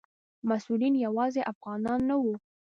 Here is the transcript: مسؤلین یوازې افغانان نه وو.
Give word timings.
مسؤلین 0.49 0.95
یوازې 1.05 1.41
افغانان 1.53 1.99
نه 2.09 2.15
وو. 2.21 2.35